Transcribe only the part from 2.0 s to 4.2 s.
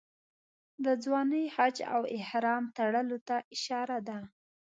احرام تړلو ته اشاره ده.